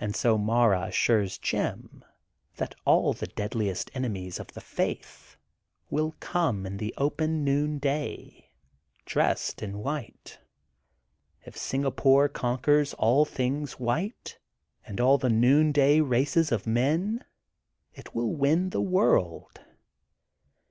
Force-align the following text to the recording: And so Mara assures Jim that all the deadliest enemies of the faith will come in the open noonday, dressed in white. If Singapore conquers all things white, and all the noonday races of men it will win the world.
And 0.00 0.16
so 0.16 0.38
Mara 0.38 0.84
assures 0.84 1.36
Jim 1.36 2.02
that 2.56 2.74
all 2.86 3.12
the 3.12 3.26
deadliest 3.26 3.90
enemies 3.92 4.40
of 4.40 4.54
the 4.54 4.62
faith 4.62 5.36
will 5.90 6.16
come 6.20 6.64
in 6.64 6.78
the 6.78 6.94
open 6.96 7.44
noonday, 7.44 8.48
dressed 9.04 9.62
in 9.62 9.80
white. 9.80 10.38
If 11.44 11.54
Singapore 11.54 12.30
conquers 12.30 12.94
all 12.94 13.26
things 13.26 13.72
white, 13.74 14.38
and 14.86 14.98
all 15.02 15.18
the 15.18 15.28
noonday 15.28 16.00
races 16.00 16.50
of 16.50 16.66
men 16.66 17.22
it 17.92 18.14
will 18.14 18.34
win 18.34 18.70
the 18.70 18.80
world. 18.80 19.60